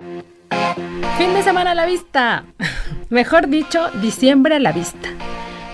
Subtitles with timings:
[0.00, 2.44] Fin de semana a la vista.
[3.10, 5.10] Mejor dicho, diciembre a la vista.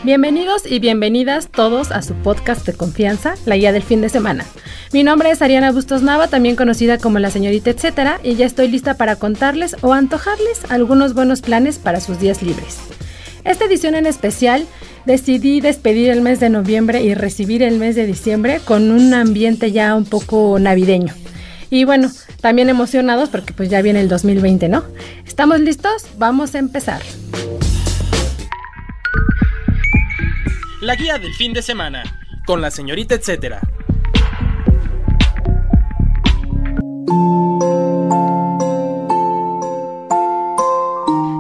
[0.03, 4.45] Bienvenidos y bienvenidas todos a su podcast de confianza, La Guía del Fin de Semana.
[4.93, 8.67] Mi nombre es Ariana Bustos Nava, también conocida como la señorita etcétera, y ya estoy
[8.67, 12.79] lista para contarles o antojarles algunos buenos planes para sus días libres.
[13.45, 14.67] Esta edición en especial
[15.05, 19.71] decidí despedir el mes de noviembre y recibir el mes de diciembre con un ambiente
[19.71, 21.15] ya un poco navideño.
[21.71, 22.11] Y bueno,
[22.47, 24.85] también emocionados porque pues ya viene el 2020, ¿no?
[25.27, 26.07] ¿Estamos listos?
[26.17, 27.03] Vamos a empezar.
[30.81, 32.05] La guía del fin de semana,
[32.47, 33.61] con la señorita etcétera.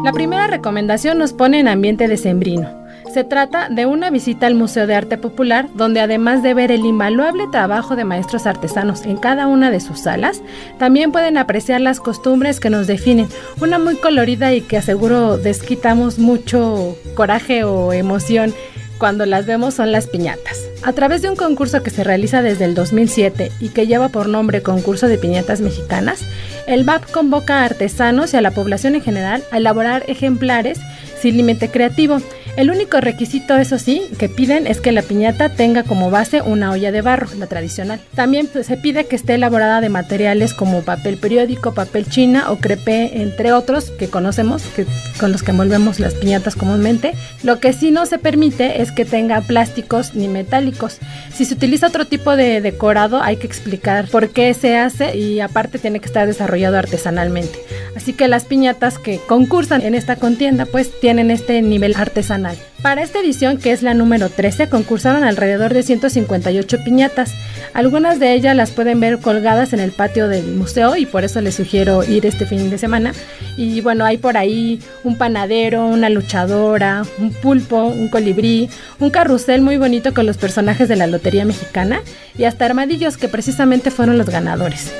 [0.03, 2.86] La primera recomendación nos pone en ambiente decembrino.
[3.13, 6.85] Se trata de una visita al Museo de Arte Popular, donde además de ver el
[6.85, 10.43] invaluable trabajo de maestros artesanos en cada una de sus salas,
[10.79, 13.29] también pueden apreciar las costumbres que nos definen.
[13.61, 18.53] Una muy colorida y que aseguro desquitamos mucho coraje o emoción
[18.99, 20.63] cuando las vemos son las piñatas.
[20.83, 24.29] A través de un concurso que se realiza desde el 2007 y que lleva por
[24.29, 26.21] nombre Concurso de Piñatas Mexicanas,
[26.67, 30.79] el BAP convoca a artesanos y a la población en general a elaborar ejemplares
[31.21, 32.21] sin límite creativo
[32.57, 36.71] el único requisito, eso sí, que piden es que la piñata tenga como base una
[36.71, 38.01] olla de barro, la tradicional.
[38.15, 42.57] También pues, se pide que esté elaborada de materiales como papel periódico, papel china o
[42.57, 44.87] crepé, entre otros que conocemos, que,
[45.21, 47.15] con los que envolvemos las piñatas comúnmente.
[47.43, 50.99] Lo que sí no se permite es que tenga plásticos ni metálicos.
[51.35, 55.41] Si se utiliza otro tipo de decorado, hay que explicar por qué se hace y
[55.41, 57.59] aparte tiene que estar desarrollado artesanalmente.
[57.97, 63.03] Así que las piñatas que concursan en esta contienda pues tienen este nivel artesanal para
[63.03, 67.35] esta edición, que es la número 13, concursaron alrededor de 158 piñatas.
[67.75, 71.41] Algunas de ellas las pueden ver colgadas en el patio del museo y por eso
[71.41, 73.13] les sugiero ir este fin de semana.
[73.57, 78.71] Y bueno, hay por ahí un panadero, una luchadora, un pulpo, un colibrí,
[79.01, 82.03] un carrusel muy bonito con los personajes de la Lotería Mexicana
[82.39, 84.93] y hasta armadillos que precisamente fueron los ganadores.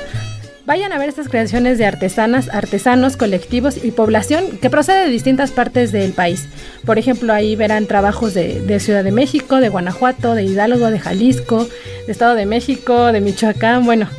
[0.67, 5.51] Vayan a ver estas creaciones de artesanas, artesanos, colectivos y población que procede de distintas
[5.51, 6.49] partes del país.
[6.85, 11.69] Por ejemplo, ahí verán trabajos de, Ciudad de México, de Guanajuato, de Hidalgo, de Jalisco,
[12.05, 13.85] de Estado de México, de Michoacán.
[13.85, 14.09] Bueno,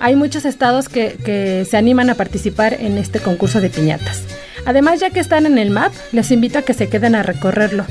[0.00, 4.22] hay muchos estados que, que se animan a participar en este concurso de piñatas.
[4.64, 7.84] Además, ya que están en el map, les invito a que se queden a recorrerlo.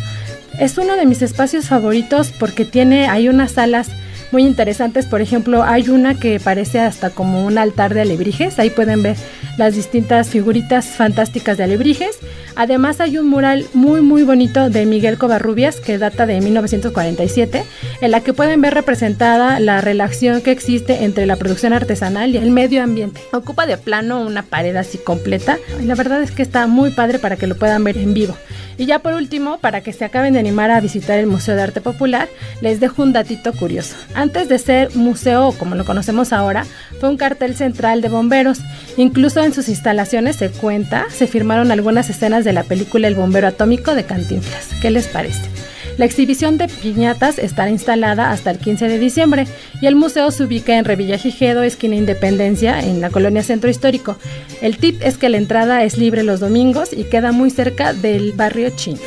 [0.60, 3.90] Es uno de mis espacios favoritos porque tiene, hay unas salas
[4.32, 5.06] muy interesantes.
[5.06, 8.60] Por ejemplo, hay una que parece hasta como un altar de alebrijes.
[8.60, 9.18] Ahí pueden ver
[9.58, 12.20] las distintas figuritas fantásticas de alebrijes.
[12.56, 17.64] Además hay un mural muy muy bonito de Miguel Covarrubias que data de 1947,
[18.02, 22.38] en la que pueden ver representada la relación que existe entre la producción artesanal y
[22.38, 23.22] el medio ambiente.
[23.32, 27.20] Ocupa de plano una pared así completa y la verdad es que está muy padre
[27.20, 28.36] para que lo puedan ver en vivo.
[28.78, 31.64] Y ya por último, para que se acaben de animar a visitar el Museo de
[31.64, 32.30] Arte Popular,
[32.62, 33.96] les dejo un datito curioso.
[34.14, 36.66] Antes de ser museo, como lo conocemos ahora,
[37.00, 38.60] fue un cartel central de bomberos.
[38.96, 43.48] Incluso en sus instalaciones se cuenta, se firmaron algunas escenas de la película El bombero
[43.48, 44.70] atómico de Cantinflas.
[44.82, 45.50] ¿Qué les parece?
[45.98, 49.48] La exhibición de piñatas estará instalada hasta el 15 de diciembre
[49.82, 54.16] y el museo se ubica en Revillagigedo, esquina Independencia, en la colonia Centro Histórico.
[54.62, 58.34] El tip es que la entrada es libre los domingos y queda muy cerca del
[58.34, 59.00] barrio chino.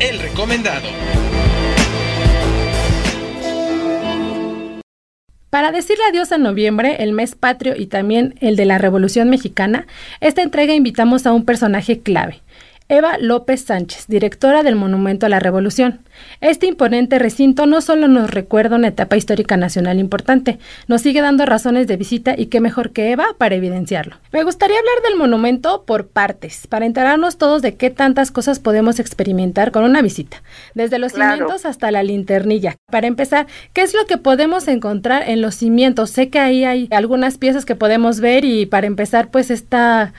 [0.00, 0.88] El recomendado.
[5.50, 9.86] Para decirle adiós a noviembre, el mes patrio y también el de la Revolución Mexicana,
[10.20, 12.40] esta entrega invitamos a un personaje clave,
[12.90, 16.00] Eva López Sánchez, directora del Monumento a la Revolución.
[16.42, 21.46] Este imponente recinto no solo nos recuerda una etapa histórica nacional importante, nos sigue dando
[21.46, 24.16] razones de visita y qué mejor que Eva para evidenciarlo.
[24.32, 29.00] Me gustaría hablar del monumento por partes, para enterarnos todos de qué tantas cosas podemos
[29.00, 30.42] experimentar con una visita,
[30.74, 32.76] desde los cimientos hasta la linternilla.
[32.90, 36.10] Para empezar, ¿qué es lo que podemos encontrar en los cimientos?
[36.10, 40.12] Sé que ahí hay algunas piezas que podemos ver y para empezar, pues esta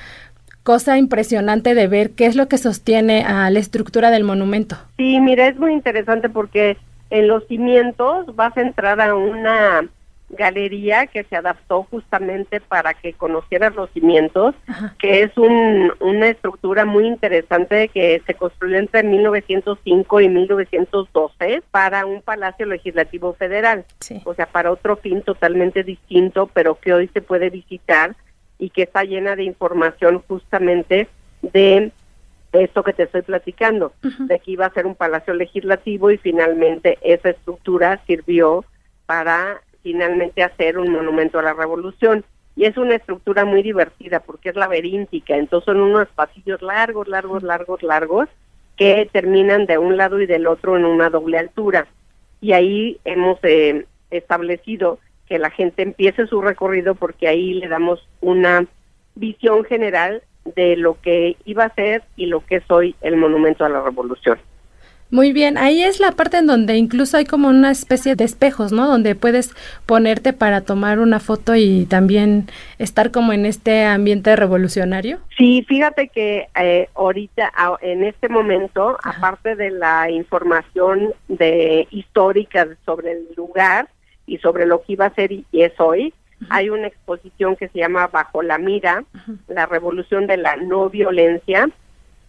[0.65, 4.75] cosa impresionante de ver qué es lo que sostiene a la estructura del monumento.
[4.97, 6.75] Sí, mira, es muy interesante porque
[7.11, 9.87] en los cimientos vas a entrar a una
[10.29, 14.55] galería que se adaptó justamente para que conocieras los cimientos,
[14.97, 22.07] que es un, una estructura muy interesante que se construyó entre 1905 y 1912 para
[22.07, 23.85] un palacio legislativo federal,
[24.23, 28.15] o sea, para otro fin totalmente distinto, pero que hoy se puede visitar
[28.57, 31.07] y que está llena de información justamente
[31.41, 31.91] de
[32.53, 36.97] esto que te estoy platicando, de que iba a ser un palacio legislativo y finalmente
[37.01, 38.63] esa estructura sirvió
[39.05, 42.23] para finalmente hacer un monumento a la revolución.
[42.55, 47.43] Y es una estructura muy divertida porque es laberíntica, entonces son unos pasillos largos, largos,
[47.43, 48.29] largos, largos,
[48.77, 51.87] que terminan de un lado y del otro en una doble altura.
[52.39, 58.07] Y ahí hemos eh, establecido que la gente empiece su recorrido porque ahí le damos
[58.21, 58.65] una
[59.15, 60.23] visión general
[60.55, 63.81] de lo que iba a ser y lo que es hoy el monumento a la
[63.81, 64.37] revolución.
[65.11, 68.71] Muy bien, ahí es la parte en donde incluso hay como una especie de espejos,
[68.71, 68.87] ¿no?
[68.87, 69.53] Donde puedes
[69.85, 72.47] ponerte para tomar una foto y también
[72.79, 75.19] estar como en este ambiente revolucionario.
[75.37, 77.51] Sí, fíjate que eh, ahorita,
[77.81, 83.87] en este momento, aparte de la información de histórica sobre el lugar
[84.25, 86.13] y sobre lo que iba a ser y es hoy,
[86.49, 89.03] hay una exposición que se llama Bajo la Mira,
[89.47, 91.69] la revolución de la no violencia,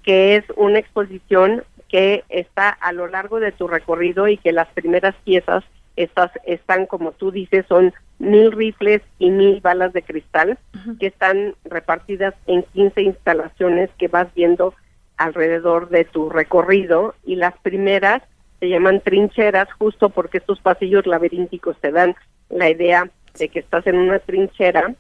[0.03, 4.69] que es una exposición que está a lo largo de tu recorrido y que las
[4.69, 5.65] primeras piezas
[5.97, 10.59] estas están, como tú dices, son mil rifles y mil balas de cristal
[11.01, 14.75] que están repartidas en 15 instalaciones que vas viendo
[15.17, 17.15] alrededor de tu recorrido.
[17.25, 18.23] Y las primeras
[18.61, 22.15] se llaman trincheras justo porque estos pasillos laberínticos te dan
[22.49, 24.95] la idea de que estás en una trinchera,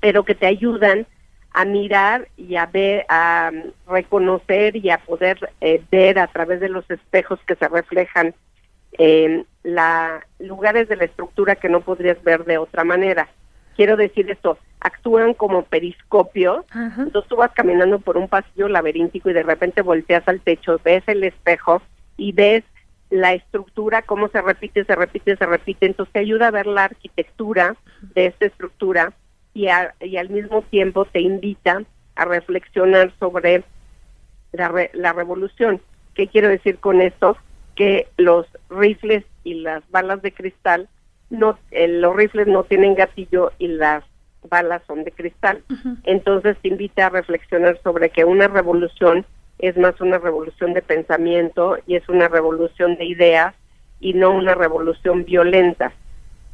[0.00, 1.06] pero que te ayudan
[1.52, 3.50] a mirar y a ver, a
[3.88, 8.34] reconocer y a poder eh, ver a través de los espejos que se reflejan
[8.92, 13.28] en la lugares de la estructura que no podrías ver de otra manera.
[13.74, 16.64] Quiero decir esto, actúan como periscopios,
[16.98, 21.02] entonces tú vas caminando por un pasillo laberíntico y de repente volteas al techo, ves
[21.06, 21.82] el espejo
[22.16, 22.64] y ves
[23.10, 26.84] la estructura, cómo se repite, se repite, se repite, entonces te ayuda a ver la
[26.84, 27.76] arquitectura
[28.14, 29.12] de esta estructura
[29.54, 31.82] y, al mismo tiempo te invita
[32.14, 33.64] a reflexionar sobre
[34.52, 35.80] la, la revolución.
[36.14, 37.36] ¿Qué quiero decir con esto?
[37.74, 40.88] Que los rifles y las balas de cristal,
[41.30, 44.04] no, eh, los rifles no tienen gatillo y las
[44.48, 45.62] balas son de cristal.
[46.04, 49.24] Entonces te invita a reflexionar sobre que una revolución
[49.58, 53.54] es más una revolución de pensamiento y es una revolución de ideas
[54.00, 55.92] y no una revolución violenta.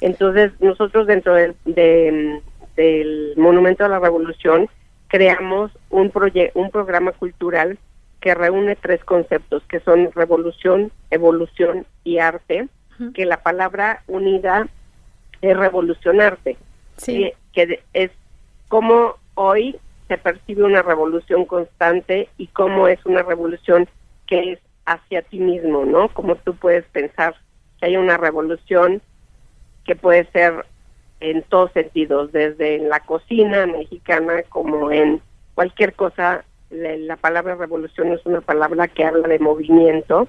[0.01, 2.41] Entonces nosotros dentro de,
[2.77, 4.69] del Monumento a la Revolución,
[5.09, 6.13] creamos un,
[6.55, 7.79] un programa cultural
[8.21, 12.69] que reúne tres conceptos, que son revolución, evolución y arte,
[13.15, 14.69] que la palabra unida
[15.41, 16.57] es revolucionarte,
[16.97, 17.33] sí.
[17.53, 18.13] que es
[18.69, 19.77] como hoy
[20.13, 23.89] se percibe una revolución constante y cómo es una revolución
[24.27, 26.09] que es hacia ti mismo, ¿no?
[26.09, 27.35] Como tú puedes pensar
[27.81, 29.01] que hay una revolución
[29.87, 30.67] que puede ser
[31.21, 35.23] en todos sentidos, desde en la cocina mexicana como en
[35.55, 36.45] cualquier cosa.
[36.69, 40.29] La, palabra revolución es una palabra que habla de movimiento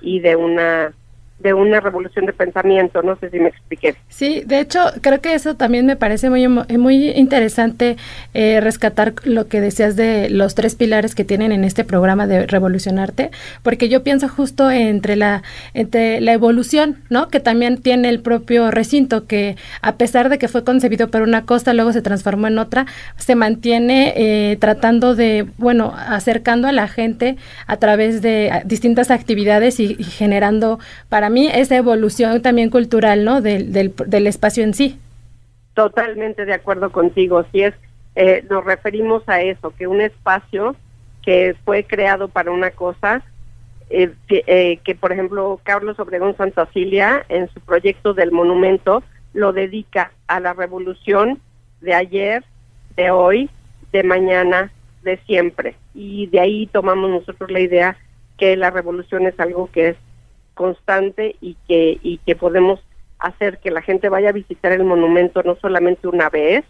[0.00, 0.94] y de una
[1.44, 3.94] de una revolución de pensamiento, no sé si me expliqué.
[4.08, 7.96] Sí, de hecho, creo que eso también me parece muy, muy interesante
[8.32, 12.46] eh, rescatar lo que decías de los tres pilares que tienen en este programa de
[12.46, 13.30] Revolucionarte,
[13.62, 15.42] porque yo pienso justo entre la,
[15.74, 17.28] entre la evolución, ¿no?
[17.28, 21.44] Que también tiene el propio recinto, que a pesar de que fue concebido por una
[21.44, 22.86] costa, luego se transformó en otra,
[23.16, 27.36] se mantiene eh, tratando de, bueno, acercando a la gente
[27.66, 33.42] a través de distintas actividades y generando para para mí esa evolución también cultural, ¿no?
[33.42, 34.98] Del, del, espacio en sí.
[35.74, 37.44] Totalmente de acuerdo contigo.
[37.52, 37.74] Si es,
[38.14, 40.76] eh, nos referimos a eso, que un espacio
[41.22, 43.22] que fue creado para una cosa,
[43.90, 46.34] eh, eh, que por ejemplo Carlos Obregón
[46.72, 49.02] Cilia en su proyecto del monumento
[49.34, 51.40] lo dedica a la revolución
[51.80, 52.44] de ayer,
[52.96, 53.50] de hoy,
[53.92, 54.72] de mañana,
[55.02, 55.76] de siempre.
[55.94, 57.96] Y de ahí tomamos nosotros la idea
[58.38, 59.96] que la revolución es algo que es
[60.54, 62.80] constante y que, y que podemos
[63.18, 66.64] hacer que la gente vaya a visitar el monumento no solamente una vez,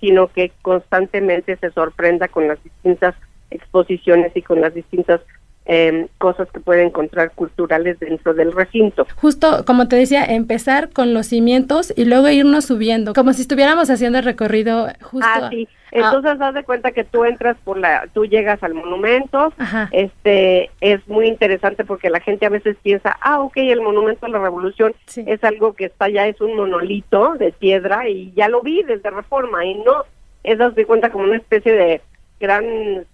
[0.00, 3.14] sino que constantemente se sorprenda con las distintas
[3.50, 5.20] exposiciones y con las distintas
[5.64, 9.06] em, cosas que puede encontrar culturales dentro del recinto.
[9.16, 13.90] Justo como te decía, empezar con los cimientos y luego irnos subiendo, como si estuviéramos
[13.90, 15.28] haciendo el recorrido justo.
[15.28, 15.68] Ah, sí.
[15.90, 19.52] Entonces, haz de cuenta que tú entras por la, tú llegas al monumento,
[19.90, 24.28] este, es muy interesante porque la gente a veces piensa, ah, ok, el monumento a
[24.28, 28.62] la revolución es algo que está ya, es un monolito de piedra y ya lo
[28.62, 30.04] vi desde Reforma y no,
[30.44, 32.00] es haz de cuenta como una especie de
[32.40, 32.64] gran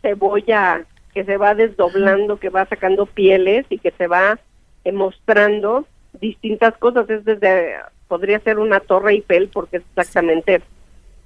[0.02, 4.38] cebolla que se va desdoblando, que va sacando pieles y que se va
[4.85, 5.87] eh, mostrando
[6.21, 7.76] distintas cosas, es desde,
[8.09, 10.62] podría ser una torre Eiffel porque es exactamente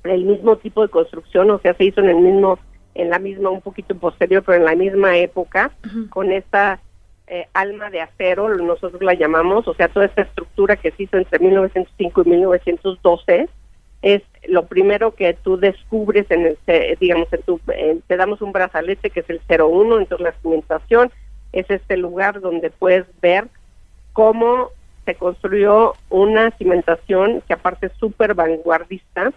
[0.04, 2.58] el mismo tipo de construcción, o sea, se hizo en el mismo,
[2.94, 5.72] en la misma, un poquito posterior, pero en la misma época,
[6.10, 6.80] con esta
[7.26, 11.16] eh, alma de acero, nosotros la llamamos, o sea, toda esta estructura que se hizo
[11.16, 13.48] entre 1905 y 1912,
[14.00, 16.58] es lo primero que tú descubres en el,
[17.00, 17.60] digamos, en tu,
[18.06, 21.10] te damos un brazalete que es el 01, entonces la cimentación
[21.52, 23.48] es este lugar donde puedes ver
[24.12, 24.70] cómo
[25.08, 29.32] se construyó una cimentación que aparte es súper vanguardista,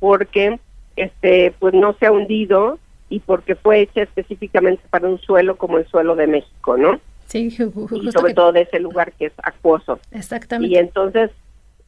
[0.00, 0.58] porque
[0.96, 5.78] este pues no se ha hundido y porque fue hecha específicamente para un suelo como
[5.78, 6.98] el suelo de México, ¿no?
[7.26, 10.00] Sí, y sobre todo de ese lugar que es acuoso.
[10.10, 10.74] Exactamente.
[10.74, 11.30] Y entonces,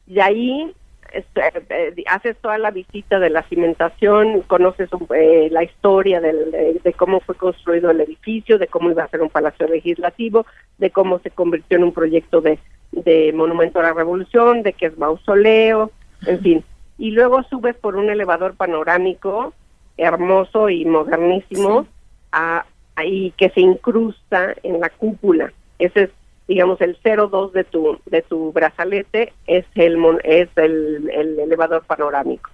[0.05, 0.73] de ahí
[1.11, 6.93] este, eh, haces toda la visita de la cimentación, conoces eh, la historia de, de,
[6.93, 10.45] cómo fue construido el edificio, de cómo iba a ser un palacio legislativo,
[10.77, 12.59] de cómo se convirtió en un proyecto de
[12.95, 15.91] de Monumento a la Revolución, de que es mausoleo,
[16.25, 16.63] en fin.
[16.97, 19.53] Y luego subes por un elevador panorámico
[19.97, 21.87] hermoso y modernísimo
[22.31, 25.53] a, ahí que se incrusta en la cúpula.
[25.79, 26.09] Ese es,
[26.47, 32.49] digamos, el 02 de tu de tu brazalete es el es el, elevador panorámico.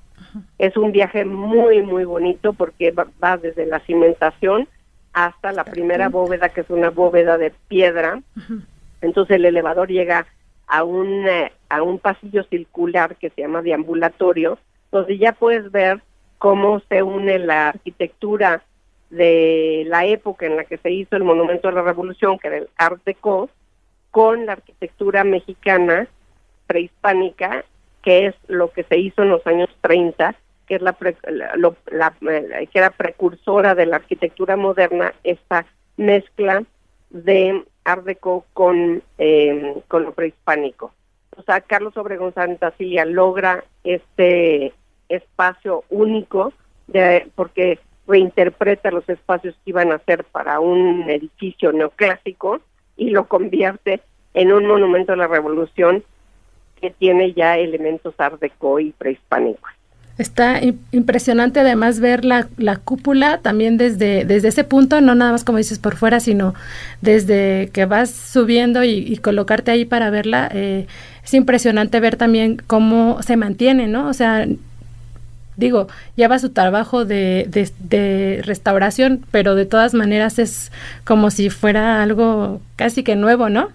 [0.58, 4.68] Es un viaje muy muy bonito porque va, desde la cimentación
[5.14, 8.22] hasta la primera bóveda que es una bóveda de piedra
[9.02, 10.28] entonces el elevador llega
[10.68, 14.58] a un, eh, a un pasillo circular que se llama deambulatorio,
[14.92, 16.02] donde ya puedes ver
[16.38, 18.64] cómo se une la arquitectura
[19.10, 22.58] de la época en la que se hizo el Monumento a la Revolución, que era
[22.58, 23.50] el Art Deco,
[24.10, 26.08] con la arquitectura mexicana
[26.68, 27.66] prehispánica,
[28.02, 30.36] que es lo que se hizo en los años 30,
[30.68, 30.96] que es la,
[31.92, 35.66] la, eh, que era precursora de la arquitectura moderna, esta
[35.98, 36.64] mezcla
[37.10, 40.94] de Ardeco con, eh, con lo prehispánico.
[41.38, 44.74] O sea, Carlos Obregón Santa Cilia logra este
[45.10, 46.54] espacio único
[46.88, 52.60] de, porque reinterpreta los espacios que iban a ser para un edificio neoclásico
[52.98, 54.02] y lo convierte
[54.34, 56.04] en un monumento a la revolución
[56.80, 59.72] que tiene ya elementos art y prehispánicos.
[60.22, 60.62] Está
[60.92, 65.58] impresionante además ver la, la, cúpula también desde, desde ese punto, no nada más como
[65.58, 66.54] dices por fuera, sino
[67.02, 70.48] desde que vas subiendo y, colocarte ahí para verla.
[70.54, 70.86] Eh,
[71.24, 74.08] es impresionante ver también cómo se mantiene, ¿no?
[74.08, 74.46] O sea,
[75.56, 80.72] digo, lleva su trabajo de, de, de, restauración, pero de todas maneras es
[81.04, 83.70] como si fuera algo casi que nuevo, ¿no?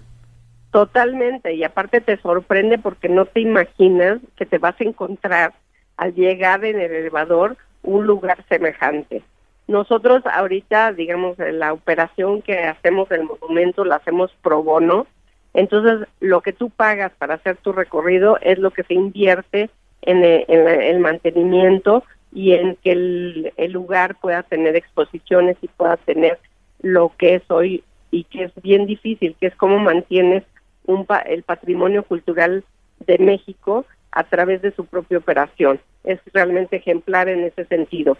[0.71, 5.53] Totalmente, y aparte te sorprende porque no te imaginas que te vas a encontrar
[5.97, 9.23] al llegar en el elevador un lugar semejante.
[9.67, 15.07] Nosotros ahorita, digamos, la operación que hacemos del monumento la hacemos pro bono,
[15.53, 19.69] entonces lo que tú pagas para hacer tu recorrido es lo que se invierte
[20.03, 26.39] en el, mantenimiento y en que el, el, lugar pueda tener exposiciones y pueda tener
[26.81, 30.43] lo que es hoy y que es bien difícil, que es cómo mantienes
[30.85, 32.63] un, el patrimonio cultural
[33.05, 33.85] de México
[34.17, 35.79] a través de su propia operación.
[36.03, 38.17] Es realmente ejemplar en ese sentido.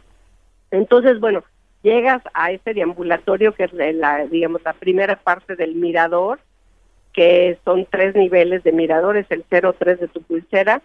[0.70, 1.44] Entonces, bueno,
[1.82, 6.40] llegas a ese deambulatorio que es la, digamos, la primera parte del mirador,
[7.14, 10.84] que son tres niveles de mirador, es el 03 de tu pulsera,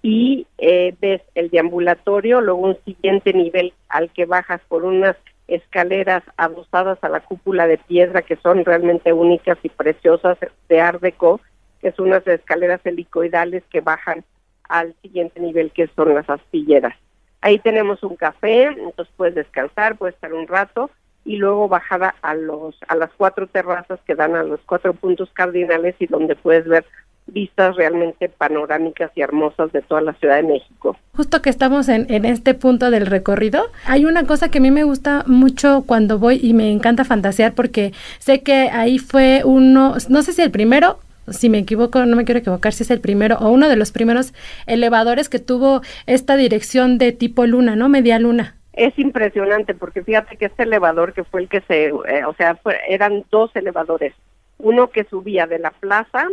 [0.00, 5.16] y eh, ves el deambulatorio, luego un siguiente nivel al que bajas por unas
[5.46, 10.38] escaleras adosadas a la cúpula de piedra que son realmente únicas y preciosas
[10.70, 11.42] de Art Deco,
[11.82, 14.24] que son unas escaleras helicoidales que bajan
[14.68, 16.94] al siguiente nivel que son las aspilleras.
[17.40, 20.90] Ahí tenemos un café, entonces puedes descansar, puedes estar un rato
[21.24, 25.30] y luego bajar a los a las cuatro terrazas que dan a los cuatro puntos
[25.32, 26.84] cardinales y donde puedes ver
[27.26, 30.96] vistas realmente panorámicas y hermosas de toda la Ciudad de México.
[31.16, 34.70] Justo que estamos en, en este punto del recorrido, hay una cosa que a mí
[34.70, 39.94] me gusta mucho cuando voy y me encanta fantasear porque sé que ahí fue uno,
[40.08, 43.00] no sé si el primero si me equivoco, no me quiero equivocar si es el
[43.00, 44.34] primero o uno de los primeros
[44.66, 47.88] elevadores que tuvo esta dirección de tipo luna, ¿no?
[47.88, 48.56] Media luna.
[48.72, 52.58] es impresionante porque fíjate que este elevador que fue el que se, eh, o sea,
[52.88, 54.14] eran dos elevadores,
[54.58, 56.28] uno que subía de la plaza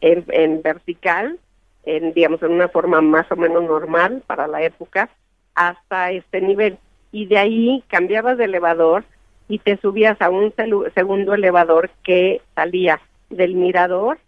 [0.00, 1.38] en, en vertical,
[1.84, 5.10] en digamos en una forma más o menos normal para la época,
[5.54, 6.78] hasta este nivel
[7.12, 9.04] y de ahí cambiabas de elevador
[9.48, 10.52] y te subías a un
[10.94, 14.18] segundo elevador que salía del mirador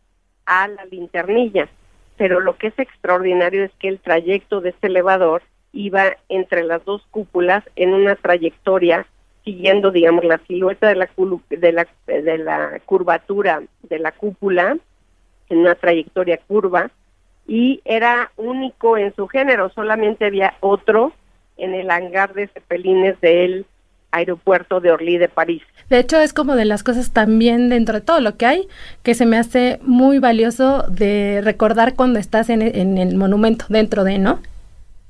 [0.47, 1.69] a la linternilla.
[2.17, 5.43] Pero lo que es extraordinario es que el trayecto de este elevador
[5.73, 9.07] iba entre las dos cúpulas en una trayectoria
[9.45, 11.09] siguiendo, digamos, la silueta de la,
[11.49, 14.77] de la, de la curvatura de la cúpula,
[15.49, 16.91] en una trayectoria curva,
[17.47, 21.13] y era único en su género, solamente había otro
[21.57, 23.67] en el hangar de cepelines del
[24.13, 25.63] aeropuerto de Orly de París.
[25.89, 28.69] De hecho, es como de las cosas también dentro de todo lo que hay,
[29.03, 34.19] que se me hace muy valioso de recordar cuando estás en, el monumento, dentro de,
[34.19, 34.41] ¿no?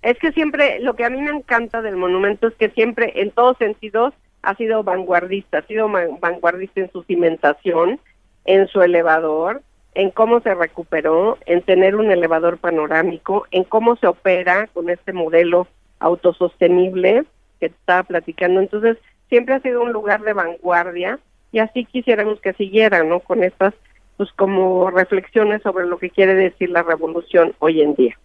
[0.03, 3.31] Es que siempre, lo que a mí me encanta del monumento es que siempre, en
[3.31, 8.01] todos sentidos, ha sido vanguardista, ha sido vanguardista en su cimentación,
[8.47, 9.61] en su elevador,
[9.95, 15.13] en cómo se recuperó, en tener un elevador panorámico, en cómo se opera con este
[15.13, 15.67] modelo
[15.99, 17.25] autosostenible
[17.61, 18.61] que estaba platicando.
[18.61, 18.97] Entonces,
[19.29, 21.19] siempre ha sido un lugar de vanguardia
[21.53, 23.21] y así quisiéramos que siguiera, ¿no?
[23.21, 23.75] Con estas,
[24.17, 28.19] pues como reflexiones sobre lo que quiere decir la revolución hoy en día.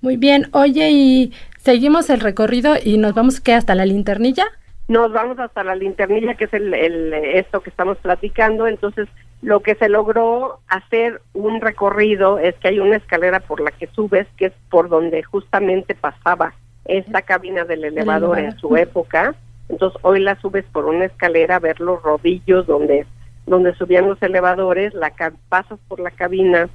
[0.00, 4.44] Muy bien, oye, y seguimos el recorrido y nos vamos que hasta la linternilla.
[4.86, 8.66] Nos vamos hasta la linternilla, que es el, el, esto que estamos platicando.
[8.66, 9.08] Entonces,
[9.40, 13.86] lo que se logró hacer un recorrido es que hay una escalera por la que
[13.88, 19.34] subes, que es por donde justamente pasaba esta cabina del elevador, en su época.
[19.68, 23.06] Entonces hoy la subes por una escalera a ver los rodillos donde
[23.46, 25.12] donde subían los elevadores, la
[25.50, 26.68] pasas por la cabina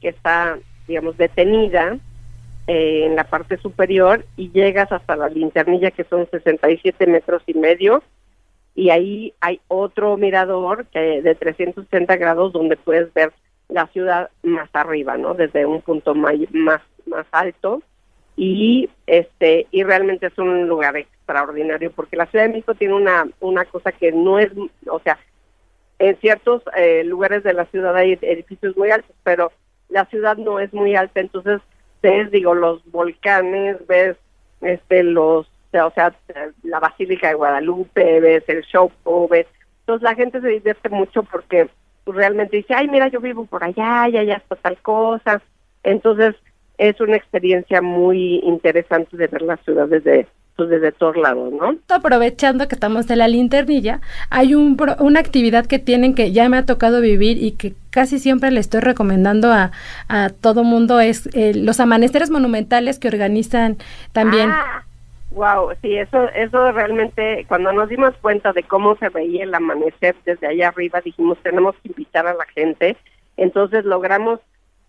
[0.00, 1.98] que está, digamos, detenida
[2.68, 7.54] eh, en la parte superior y llegas hasta la linternilla que son 67 metros y
[7.54, 8.04] medio
[8.76, 13.32] y ahí hay otro mirador que de 360 grados donde puedes ver
[13.68, 15.34] la ciudad más arriba, ¿no?
[15.34, 17.82] Desde un punto más, más alto
[18.44, 23.28] y este y realmente es un lugar extraordinario porque la Ciudad de México tiene una
[23.38, 24.50] una cosa que no es,
[24.88, 25.16] o sea,
[26.00, 29.52] en ciertos eh, lugares de la ciudad hay edificios muy altos, pero
[29.90, 31.60] la ciudad no es muy alta, entonces
[32.02, 34.16] ves, digo, los volcanes, ves
[34.60, 36.12] este los o sea,
[36.64, 39.46] la Basílica de Guadalupe, ves el Chopo, ves,
[39.82, 41.70] entonces la gente se divierte mucho porque
[42.06, 45.40] realmente dice, ay, mira, yo vivo por allá, y allá está tal cosa,
[45.84, 46.34] entonces
[46.82, 51.76] es una experiencia muy interesante de ver la ciudad desde pues desde todos lados, ¿no?
[51.88, 56.58] Aprovechando que estamos en la linternilla, hay un una actividad que tienen que ya me
[56.58, 59.70] ha tocado vivir y que casi siempre le estoy recomendando a,
[60.08, 63.78] a todo mundo es eh, los amaneceres monumentales que organizan
[64.12, 64.50] también.
[64.50, 64.84] Ah,
[65.30, 70.16] wow, sí, eso, eso realmente, cuando nos dimos cuenta de cómo se veía el amanecer
[70.26, 72.96] desde allá arriba, dijimos tenemos que invitar a la gente,
[73.38, 74.40] entonces logramos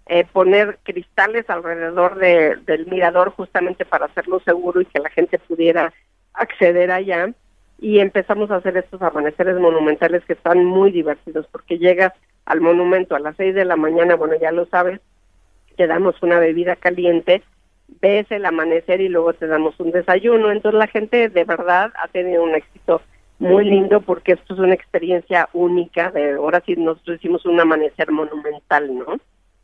[0.08, 5.40] eh, poner cristales alrededor de, del mirador justamente para hacerlo seguro y que la gente
[5.40, 5.94] pudiera
[6.34, 7.30] acceder allá
[7.80, 12.14] y empezamos a hacer estos amaneceres monumentales que están muy divertidos porque llegas
[12.46, 15.00] al monumento a las seis de la mañana, bueno ya lo sabes,
[15.78, 17.42] te damos una bebida caliente,
[18.02, 22.08] ves el amanecer y luego te damos un desayuno, entonces la gente de verdad ha
[22.10, 23.02] tenido un éxito
[23.40, 28.12] muy lindo porque esto es una experiencia única, de ahora sí nosotros hicimos un amanecer
[28.12, 29.20] monumental, ¿no?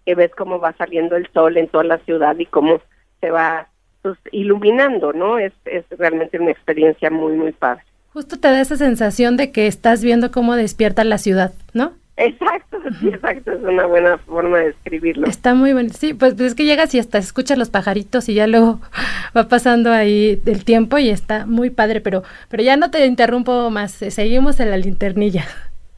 [0.10, 2.82] Que ves cómo va saliendo el sol en toda la ciudad y cómo
[3.22, 3.68] se va
[4.02, 5.38] pues, iluminando, ¿no?
[5.38, 7.84] Es, es realmente una experiencia muy, muy padre.
[8.12, 11.94] Justo te da esa sensación de que estás viendo cómo despierta la ciudad, ¿no?
[12.18, 15.28] Exacto, sí, exacto, es una buena forma de describirlo.
[15.28, 18.34] Está muy bueno, sí, pues, pues, es que llegas y hasta escuchas los pajaritos y
[18.34, 18.82] ya luego
[19.38, 23.70] va pasando ahí el tiempo y está muy padre, pero, pero ya no te interrumpo
[23.70, 25.46] más, seguimos en la linternilla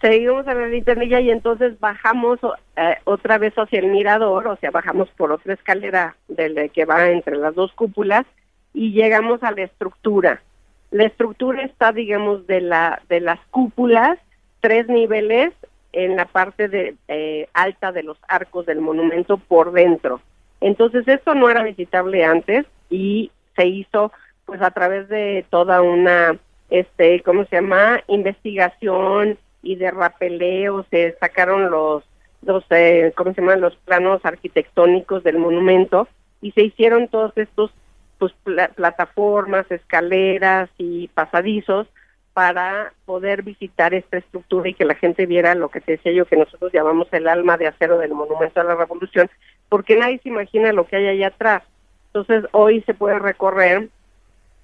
[0.02, 2.40] seguimos en la linternilla y entonces bajamos
[2.76, 7.10] eh, otra vez hacia el mirador, o sea, bajamos por otra escalera de que va
[7.10, 8.26] entre las dos cúpulas
[8.74, 10.42] y llegamos a la estructura.
[10.90, 14.18] La estructura está, digamos, de la de las cúpulas,
[14.60, 15.54] tres niveles
[15.94, 20.20] en la parte de eh, alta de los arcos del monumento por dentro.
[20.62, 24.12] Entonces esto no era visitable antes y se hizo
[24.46, 26.38] pues a través de toda una
[26.70, 28.02] este, ¿cómo se llama?
[28.08, 32.04] investigación y de rapeleo se sacaron los,
[32.42, 33.62] los eh, ¿cómo se llaman?
[33.62, 36.08] Los planos arquitectónicos del monumento
[36.42, 37.72] y se hicieron todos estos
[38.18, 38.34] pues
[38.76, 41.88] plataformas, escaleras y pasadizos
[42.34, 46.26] para poder visitar esta estructura y que la gente viera lo que te decía yo
[46.26, 49.30] que nosotros llamamos el alma de acero del monumento a la revolución,
[49.70, 51.64] porque nadie se imagina lo que hay allá atrás.
[52.08, 53.90] Entonces hoy se puede recorrer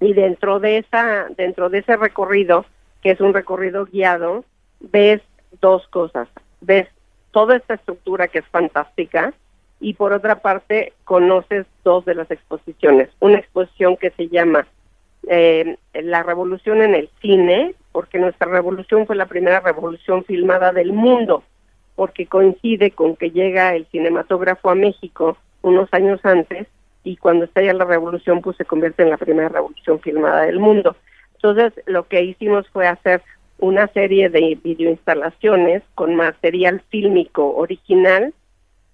[0.00, 2.64] Y dentro de esa, dentro de ese recorrido,
[3.02, 4.44] que es un recorrido guiado,
[4.80, 5.22] ves
[5.60, 6.28] dos cosas.
[6.60, 6.88] Ves
[7.30, 9.32] toda esta estructura que es fantástica
[9.80, 13.10] y por otra parte conoces dos de las exposiciones.
[13.20, 14.66] Una exposición que se llama
[15.28, 20.92] eh, La Revolución en el Cine, porque nuestra revolución fue la primera revolución filmada del
[20.92, 21.42] mundo,
[21.94, 26.66] porque coincide con que llega el cinematógrafo a México unos años antes
[27.04, 30.96] y cuando estalla la revolución pues se convierte en la primera revolución filmada del mundo.
[31.34, 33.22] Entonces lo que hicimos fue hacer
[33.58, 38.32] una serie de videoinstalaciones con material fílmico original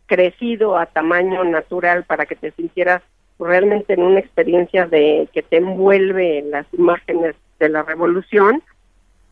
[0.07, 3.03] crecido a tamaño natural para que te sintieras
[3.38, 8.62] realmente en una experiencia de que te envuelve las imágenes de la revolución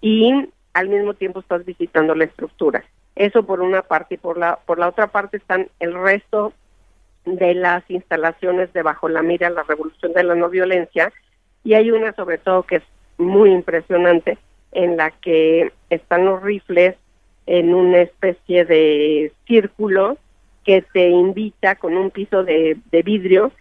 [0.01, 2.85] y al mismo tiempo estás visitando la estructura.
[3.15, 6.53] Eso por una parte y por la por la otra parte están el resto
[7.25, 11.13] de las instalaciones de bajo la mira la revolución de la no violencia
[11.63, 12.83] y hay una sobre todo que es
[13.19, 14.39] muy impresionante
[14.73, 16.97] en la que están los rifles
[17.47, 20.17] en una especie de círculo
[20.65, 23.53] que te invita con un piso de, vidrio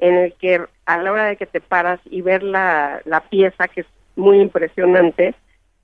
[0.00, 3.68] en el que a la hora de que te paras y ver la, la pieza
[3.68, 5.34] que es muy impresionante,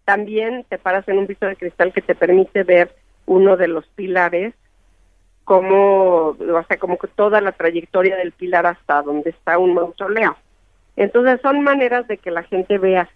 [0.04, 2.94] también te paras en un piso de cristal que te permite ver
[3.26, 4.54] uno de los pilares
[5.44, 10.36] como, o sea, como toda la trayectoria del pilar hasta donde está un mausoleo.
[10.96, 13.08] Entonces son maneras de que la gente vea,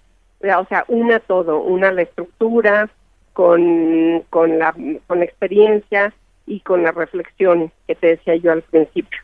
[0.42, 2.88] o sea, una todo, una la estructura
[3.33, 4.74] con, con la
[5.07, 6.12] con experiencia
[6.46, 9.18] y con la reflexión que te decía yo al principio.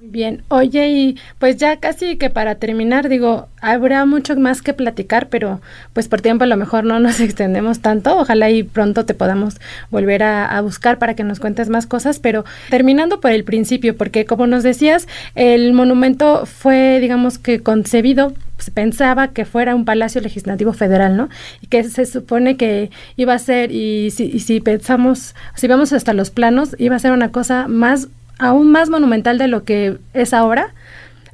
[0.00, 5.28] Bien, oye, y pues ya casi que para terminar, digo, habrá mucho más que platicar,
[5.28, 5.60] pero
[5.92, 8.16] pues por tiempo a lo mejor no nos extendemos tanto.
[8.16, 9.56] Ojalá y pronto te podamos
[9.90, 14.24] volver a, buscar para que nos cuentes más cosas, pero terminando por el principio, porque
[14.24, 20.20] como nos decías, el monumento fue, digamos que concebido se pensaba que fuera un palacio
[20.20, 21.28] legislativo federal, ¿no?
[21.60, 25.92] Y que se supone que iba a ser, y si, y si pensamos, si vamos
[25.92, 29.98] hasta los planos, iba a ser una cosa más aún más monumental de lo que
[30.14, 30.72] es ahora.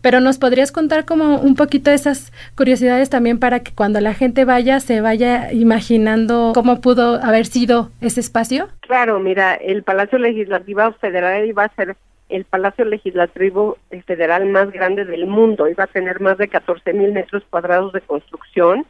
[0.01, 4.45] Pero nos podrías contar como un poquito esas curiosidades también para que cuando la gente
[4.45, 8.69] vaya se vaya imaginando cómo pudo haber sido ese espacio.
[8.81, 11.97] Claro, mira, el Palacio Legislativo Federal iba a ser
[12.35, 17.13] el Palacio Legislativo Federal más grande del mundo, iba a tener más de 14 mil
[17.13, 18.87] metros cuadrados de construcción.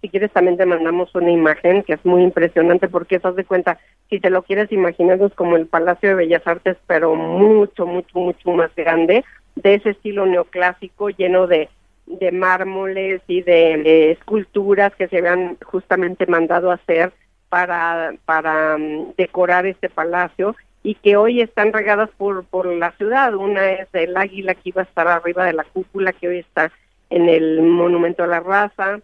[0.00, 3.78] Si quieres también te mandamos una imagen que es muy impresionante porque estás de cuenta,
[4.10, 8.16] si te lo quieres imaginar es como el Palacio de Bellas Artes, pero mucho, mucho,
[8.16, 9.24] mucho más grande,
[9.56, 11.68] de ese estilo neoclásico lleno de,
[12.06, 17.12] de mármoles y de, esculturas que se habían justamente mandado a hacer
[17.48, 23.34] para, para um, decorar este palacio y que hoy están regadas por, por la ciudad.
[23.34, 26.70] Una es el águila que iba a estar arriba de la cúpula, que hoy está
[27.10, 29.00] en el Monumento a la Raza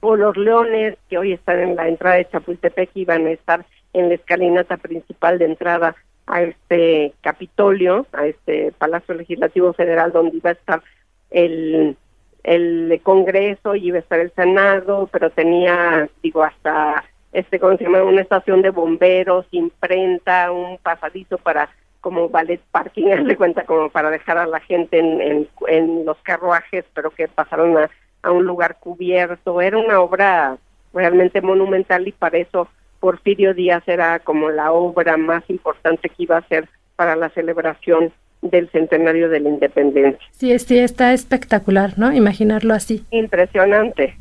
[0.00, 4.08] o los leones que hoy están en la entrada de Chapultepec iban a estar en
[4.08, 5.96] la escalinata principal de entrada
[6.26, 10.82] a este Capitolio, a este Palacio Legislativo Federal donde iba a estar
[11.30, 11.96] el
[12.42, 17.84] el Congreso y iba a estar el Senado, pero tenía, digo, hasta este, ¿cómo se
[17.84, 18.02] llama?
[18.02, 21.68] Una estación de bomberos, imprenta, un pasadizo para
[22.00, 26.16] como ballet parking, de cuenta como para dejar a la gente en, en, en los
[26.22, 27.90] carruajes, pero que pasaron a
[28.22, 29.60] a un lugar cubierto.
[29.60, 30.58] Era una obra
[30.92, 36.36] realmente monumental y para eso Porfirio Díaz era como la obra más importante que iba
[36.36, 38.12] a ser para la celebración
[38.42, 40.26] del centenario de la independencia.
[40.32, 42.12] Sí, sí, está espectacular, ¿no?
[42.12, 43.04] Imaginarlo así.
[43.10, 44.16] Impresionante.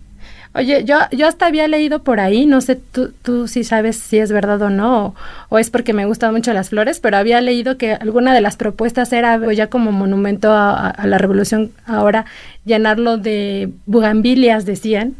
[0.55, 4.17] Oye, yo, yo hasta había leído por ahí, no sé tú, tú si sabes si
[4.17, 5.13] es verdad o no,
[5.49, 8.57] o, es porque me gustan mucho las flores, pero había leído que alguna de las
[8.57, 12.25] propuestas era ya como monumento a, la revolución ahora
[12.65, 15.13] llenarlo de bugambilias, decían.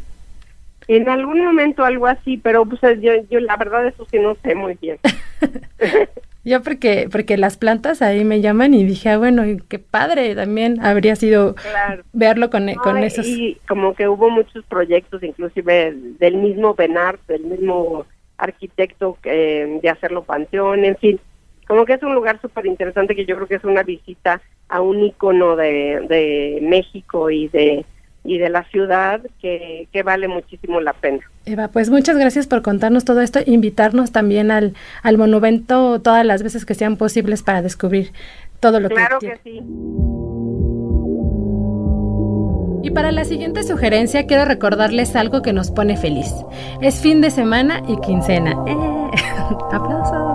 [0.88, 4.56] En algún momento algo así, pero pues yo, yo la verdad eso sí no sé
[4.56, 4.98] muy bien.
[6.44, 10.80] Yo porque, porque las plantas ahí me llaman y dije, ah, bueno, qué padre también
[10.80, 11.54] habría sido
[12.12, 13.26] verlo con, con esos.
[13.26, 18.06] Y como que hubo muchos proyectos, inclusive del mismo Benart, del mismo
[18.38, 21.20] arquitecto de hacerlo panteón, en fin,
[21.70, 24.80] como que es un lugar súper interesante que yo creo que es una visita a
[24.80, 27.84] un icono de, de México y de
[28.24, 31.20] y de la ciudad que, que, vale muchísimo la pena.
[31.46, 36.42] Eva, pues muchas gracias por contarnos todo esto, invitarnos también al, al monumento todas las
[36.42, 38.12] veces que sean posibles para descubrir
[38.60, 39.62] todo lo que Claro que sí.
[42.82, 46.32] Y para la siguiente sugerencia quiero recordarles algo que nos pone feliz.
[46.80, 48.52] Es fin de semana y quincena.
[48.66, 49.10] ¡Eh!
[49.72, 50.29] ¡Aplauso!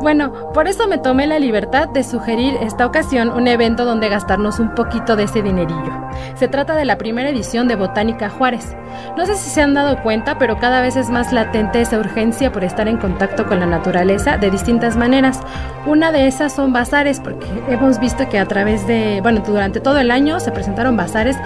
[0.00, 4.58] Bueno, por eso me tomé la libertad de sugerir esta ocasión un evento donde gastarnos
[4.58, 5.92] un poquito de ese dinerillo.
[6.36, 8.74] Se trata de la primera edición de Botánica Juárez.
[9.18, 12.50] No sé si se han dado cuenta, pero cada vez es más latente esa urgencia
[12.50, 15.40] por estar en contacto con la naturaleza de distintas maneras.
[15.84, 19.98] Una de esas son bazares, porque hemos visto que a través de, bueno, durante todo
[19.98, 21.36] el año se presentaron bazares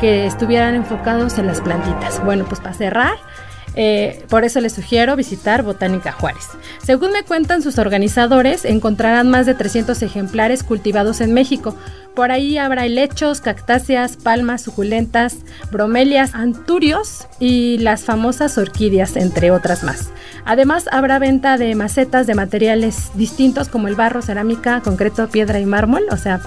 [0.00, 2.24] que estuvieran enfocados en las plantitas.
[2.24, 3.14] Bueno, pues para cerrar,
[3.76, 6.44] eh, por eso les sugiero visitar Botánica Juárez.
[6.82, 11.76] Según me cuentan sus organizadores, encontrarán más de 300 ejemplares cultivados en México.
[12.14, 15.38] Por ahí habrá helechos, cactáceas, palmas, suculentas,
[15.72, 20.10] bromelias, anturios y las famosas orquídeas, entre otras más.
[20.44, 25.66] Además, habrá venta de macetas de materiales distintos como el barro, cerámica, concreto, piedra y
[25.66, 26.40] mármol, o sea,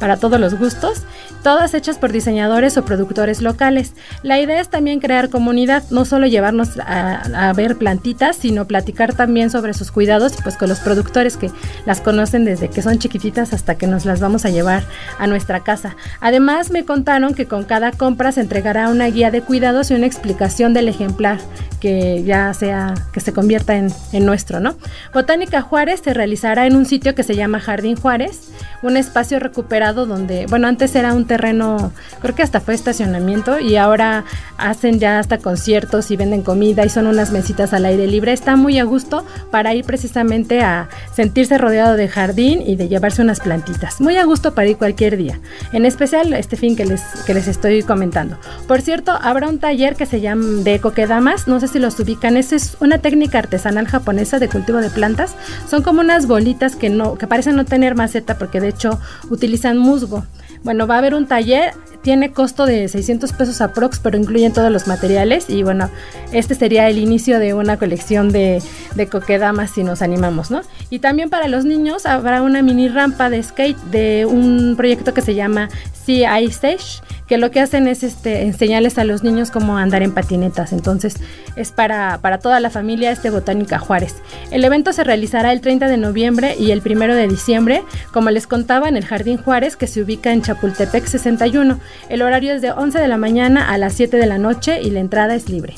[0.00, 1.02] para todos los gustos,
[1.44, 3.92] todas hechas por diseñadores o productores locales.
[4.22, 9.50] La idea es también crear comunidad, no solo llevarnos a, ver plantitas, sino platicar también
[9.50, 11.50] sobre sus cuidados pues con los productores que
[11.84, 14.84] las conocen desde que son chiquititas hasta que nos las vamos a llevar
[15.18, 15.96] a nuestra casa.
[16.20, 20.06] Además me contaron que con cada compra se entregará una guía de cuidados y una
[20.06, 21.38] explicación del ejemplar
[21.80, 24.76] que ya sea que se convierta en, en nuestro, ¿no?
[25.12, 28.50] Botánica Juárez se realizará en un sitio que se llama Jardín Juárez,
[28.82, 33.76] un espacio recuperado donde, bueno, antes era un terreno, creo que hasta fue estacionamiento y
[33.76, 34.24] ahora
[34.58, 38.32] hacen ya hasta conciertos y venden comida y son unas mesitas al aire libre.
[38.32, 43.22] Está muy a gusto para ir precisamente a sentirse rodeado de jardín y de llevarse
[43.22, 44.00] unas plantitas.
[44.00, 45.40] Muy a gusto para ir cualquier día,
[45.72, 48.38] en especial este fin que les, que les estoy comentando.
[48.66, 52.36] Por cierto, habrá un taller que se llama de coquedamas, no sé si los ubican,
[52.36, 55.34] esa es una técnica artesanal japonesa de cultivo de plantas.
[55.68, 58.98] Son como unas bolitas que no que parecen no tener maceta porque de hecho
[59.30, 60.24] utilizan musgo.
[60.62, 64.70] Bueno, va a haber un taller, tiene costo de 600 pesos aprox, pero incluyen todos
[64.70, 65.90] los materiales y bueno,
[66.32, 68.62] este sería el inicio de una colección de,
[68.94, 70.62] de coquedamas si nos animamos, ¿no?
[70.88, 75.22] Y también para los niños habrá una mini rampa de skate de un proyecto que
[75.22, 79.78] se llama Sea Stage que lo que hacen es este, enseñarles a los niños cómo
[79.78, 80.72] andar en patinetas.
[80.72, 81.14] Entonces
[81.54, 84.16] es para, para toda la familia este Botánica Juárez.
[84.50, 88.48] El evento se realizará el 30 de noviembre y el 1 de diciembre, como les
[88.48, 91.78] contaba, en el Jardín Juárez, que se ubica en Chapultepec 61.
[92.08, 94.90] El horario es de 11 de la mañana a las 7 de la noche y
[94.90, 95.74] la entrada es libre.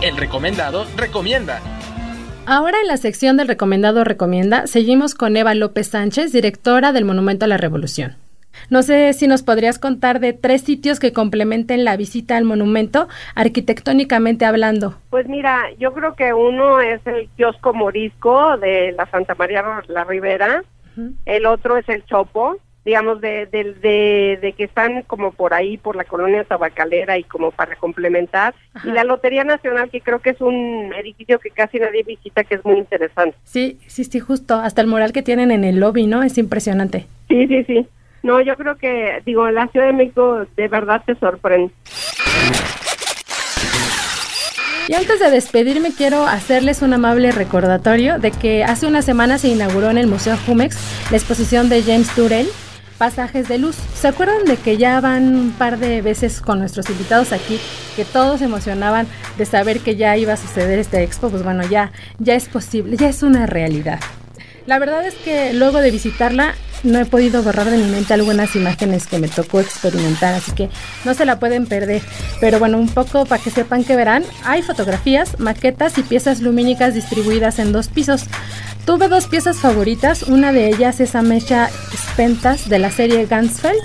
[0.00, 1.60] El recomendado recomienda.
[2.46, 7.44] Ahora en la sección del recomendado recomienda, seguimos con Eva López Sánchez, directora del Monumento
[7.44, 8.16] a la Revolución.
[8.70, 13.08] No sé si nos podrías contar de tres sitios que complementen la visita al monumento,
[13.34, 14.94] arquitectónicamente hablando.
[15.10, 20.04] Pues mira, yo creo que uno es el kiosco morisco de la Santa María la
[20.04, 20.64] Ribera,
[21.24, 25.96] el otro es el Chopo, digamos, de, de, de, que están como por ahí, por
[25.96, 28.54] la colonia tabacalera y como para complementar.
[28.84, 32.56] Y la Lotería Nacional, que creo que es un edificio que casi nadie visita, que
[32.56, 33.36] es muy interesante.
[33.44, 34.56] Sí, sí, sí, justo.
[34.56, 36.22] Hasta el mural que tienen en el lobby, ¿no?
[36.22, 37.06] Es impresionante.
[37.28, 37.86] Sí, sí, sí.
[38.22, 41.72] No, yo creo que, digo, la Ciudad de México de verdad te sorprende.
[44.88, 49.48] Y antes de despedirme quiero hacerles un amable recordatorio de que hace una semana se
[49.48, 50.76] inauguró en el Museo Jumex
[51.10, 52.48] la exposición de James Turrell,
[53.02, 53.74] Pasajes de Luz.
[54.00, 57.58] ¿Se acuerdan de que ya van un par de veces con nuestros invitados aquí,
[57.96, 61.28] que todos emocionaban de saber que ya iba a suceder este expo?
[61.28, 63.98] Pues bueno, ya, ya es posible, ya es una realidad.
[64.66, 68.54] La verdad es que luego de visitarla no he podido borrar de mi mente algunas
[68.54, 70.68] imágenes que me tocó experimentar, así que
[71.04, 72.02] no se la pueden perder.
[72.40, 76.94] Pero bueno, un poco para que sepan que verán, hay fotografías, maquetas y piezas lumínicas
[76.94, 78.26] distribuidas en dos pisos.
[78.84, 83.78] Tuve dos piezas favoritas, una de ellas es Amecha Spentas de la serie Gansfeld,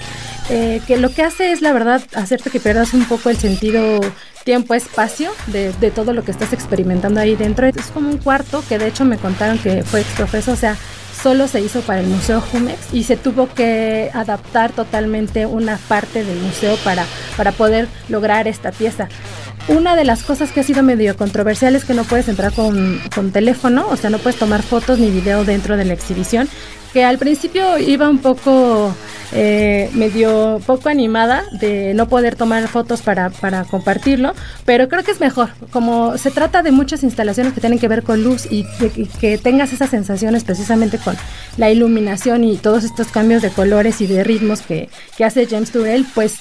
[0.50, 4.00] eh, que lo que hace es la verdad hacerte que pierdas un poco el sentido
[4.44, 7.68] tiempo-espacio de, de, todo lo que estás experimentando ahí dentro.
[7.68, 10.76] Es como un cuarto que de hecho me contaron que fue exprofeso, o sea,
[11.22, 16.24] solo se hizo para el Museo Jumex y se tuvo que adaptar totalmente una parte
[16.24, 17.06] del museo para,
[17.36, 19.10] para poder lograr esta pieza.
[19.68, 23.02] Una de las cosas que ha sido medio controversial es que no puedes entrar con,
[23.14, 26.48] con teléfono, o sea, no puedes tomar fotos ni video dentro de la exhibición,
[26.94, 28.96] que al principio iba un poco
[29.34, 35.12] eh, medio poco animada de no poder tomar fotos para, para compartirlo, pero creo que
[35.12, 38.66] es mejor, como se trata de muchas instalaciones que tienen que ver con luz y,
[39.20, 41.18] que tengas esas sensaciones precisamente con
[41.58, 45.72] la iluminación y todos estos cambios de colores y de ritmos que, que hace James
[45.72, 46.38] Turrell, pues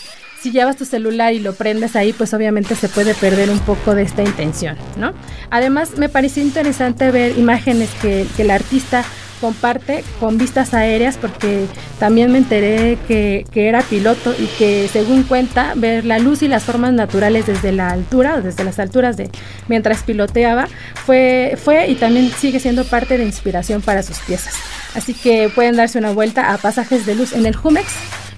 [0.46, 3.96] si llevas tu celular y lo prendes ahí, pues obviamente se puede perder un poco
[3.96, 5.12] de esta intención, ¿no?
[5.50, 9.04] Además, me pareció interesante ver imágenes que, que el artista
[9.40, 11.66] comparte con vistas aéreas porque
[11.98, 16.62] también me enteré que, era piloto y que según cuenta ver la luz y las
[16.62, 19.28] formas naturales desde la altura, desde las alturas de
[19.66, 24.54] mientras piloteaba, fue, fue y también sigue siendo parte de inspiración para sus piezas.
[24.94, 27.92] Así que pueden darse una vuelta a Pasajes de Luz en el Jumex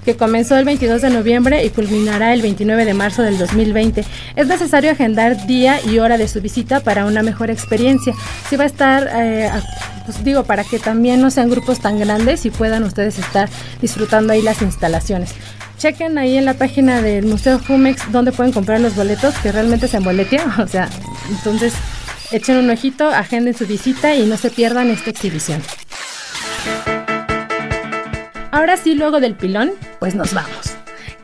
[0.08, 4.06] que comenzó el 22 de noviembre y culminará el 29 de marzo del 2020.
[4.36, 8.14] Es necesario agendar día y hora de su visita para una mejor experiencia.
[8.48, 9.50] Si va a estar, eh,
[10.06, 13.50] pues digo, para que también no sean grupos tan grandes y puedan ustedes estar
[13.82, 15.34] disfrutando ahí las instalaciones.
[15.76, 19.88] Chequen ahí en la página del Museo Jumex donde pueden comprar los boletos, que realmente
[19.88, 20.50] se emboletean.
[20.58, 20.88] O sea,
[21.28, 21.74] entonces
[22.32, 25.60] echen un ojito, agenden su visita y no se pierdan esta exhibición.
[28.58, 30.72] Ahora sí, luego del pilón, pues nos vamos.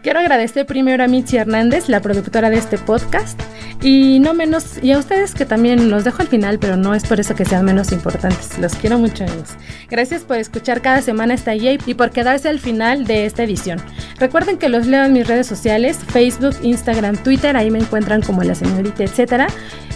[0.05, 3.41] Quiero agradecer primero a Michi Hernández, la productora de este podcast,
[3.83, 7.05] y no menos, y a ustedes que también los dejo al final, pero no es
[7.05, 8.57] por eso que sean menos importantes.
[8.61, 9.49] Los quiero mucho, amigos.
[9.91, 13.81] Gracias por escuchar cada semana esta Yape y por quedarse al final de esta edición.
[14.21, 18.45] Recuerden que los leo en mis redes sociales, Facebook, Instagram, Twitter, ahí me encuentran como
[18.45, 19.49] la señorita, etcétera.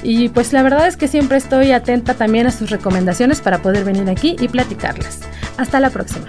[0.03, 3.85] Y pues la verdad es que siempre estoy atenta también a sus recomendaciones para poder
[3.85, 5.21] venir aquí y platicarlas.
[5.57, 6.29] Hasta la próxima.